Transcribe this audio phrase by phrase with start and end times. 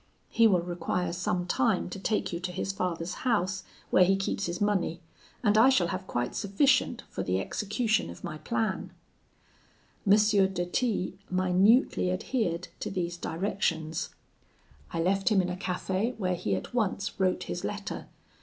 [0.29, 4.47] He will require some time to take you to his father's house, where he keeps
[4.47, 4.99] his money,
[5.43, 8.93] and I shall have quite sufficient for the execution of my plan.'
[10.07, 10.17] "M.
[10.53, 14.09] de T minutely adhered to these directions.
[14.91, 18.07] I left him in a cafe, where he at once wrote his letter.